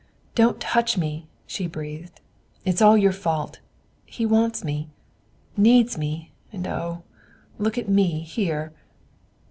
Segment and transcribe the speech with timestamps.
[0.33, 2.21] "Don't touch me!" she breathed;
[2.65, 3.59] "it is all your fault
[4.03, 4.89] he wants me
[5.55, 7.03] needs me and, oh,
[7.59, 8.73] look at me here!